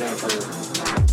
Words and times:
never 0.00 1.09